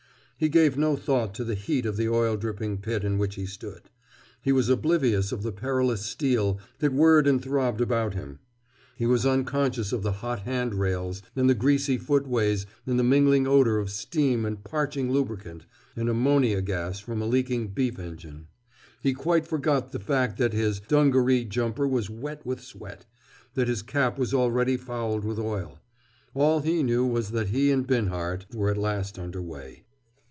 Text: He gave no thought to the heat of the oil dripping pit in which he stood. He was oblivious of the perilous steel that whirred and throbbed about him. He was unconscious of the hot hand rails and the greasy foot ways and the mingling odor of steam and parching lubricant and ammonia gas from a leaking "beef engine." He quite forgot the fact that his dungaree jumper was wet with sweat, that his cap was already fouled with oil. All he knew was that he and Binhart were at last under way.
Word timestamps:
He 0.43 0.49
gave 0.49 0.75
no 0.75 0.95
thought 0.95 1.35
to 1.35 1.43
the 1.43 1.53
heat 1.53 1.85
of 1.85 1.97
the 1.97 2.09
oil 2.09 2.35
dripping 2.35 2.79
pit 2.79 3.03
in 3.03 3.19
which 3.19 3.35
he 3.35 3.45
stood. 3.45 3.91
He 4.41 4.51
was 4.51 4.69
oblivious 4.69 5.31
of 5.31 5.43
the 5.43 5.51
perilous 5.51 6.01
steel 6.03 6.57
that 6.79 6.91
whirred 6.91 7.27
and 7.27 7.39
throbbed 7.39 7.79
about 7.79 8.15
him. 8.15 8.39
He 8.95 9.05
was 9.05 9.23
unconscious 9.23 9.93
of 9.93 10.01
the 10.01 10.13
hot 10.13 10.39
hand 10.39 10.73
rails 10.73 11.21
and 11.35 11.47
the 11.47 11.53
greasy 11.53 11.95
foot 11.99 12.25
ways 12.25 12.65
and 12.87 12.97
the 12.97 13.03
mingling 13.03 13.45
odor 13.45 13.77
of 13.77 13.91
steam 13.91 14.43
and 14.43 14.63
parching 14.63 15.11
lubricant 15.11 15.67
and 15.95 16.09
ammonia 16.09 16.63
gas 16.63 16.99
from 16.99 17.21
a 17.21 17.27
leaking 17.27 17.67
"beef 17.67 17.99
engine." 17.99 18.47
He 19.03 19.13
quite 19.13 19.45
forgot 19.45 19.91
the 19.91 19.99
fact 19.99 20.39
that 20.39 20.53
his 20.53 20.79
dungaree 20.79 21.45
jumper 21.45 21.87
was 21.87 22.09
wet 22.09 22.43
with 22.43 22.61
sweat, 22.61 23.05
that 23.53 23.67
his 23.67 23.83
cap 23.83 24.17
was 24.17 24.33
already 24.33 24.75
fouled 24.75 25.23
with 25.23 25.37
oil. 25.37 25.77
All 26.33 26.61
he 26.61 26.81
knew 26.81 27.05
was 27.05 27.29
that 27.29 27.49
he 27.49 27.69
and 27.69 27.85
Binhart 27.85 28.47
were 28.55 28.71
at 28.71 28.77
last 28.79 29.19
under 29.19 29.39
way. 29.39 29.83